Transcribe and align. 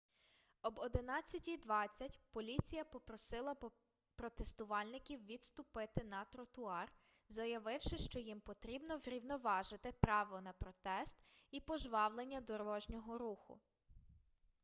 об 0.61 0.77
11:20 0.79 2.19
поліція 2.31 2.83
попросила 2.83 3.55
протестувальників 4.15 5.25
відступити 5.25 6.03
на 6.03 6.25
тротуар 6.25 6.91
заявивши 7.29 7.97
що 7.97 8.19
їм 8.19 8.39
потрібно 8.41 8.97
врівноважити 8.97 9.91
право 9.91 10.41
на 10.41 10.53
протест 10.53 11.17
і 11.51 11.59
пожвавлення 11.59 12.41
дорожнього 12.41 13.17
руху 13.17 13.59